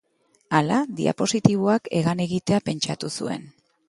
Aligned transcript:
Hala, 0.59 0.77
dispositiboak 1.01 1.89
hegan 1.99 2.23
egitea 2.25 2.61
pentsatu 2.71 3.11
zuen. 3.19 3.47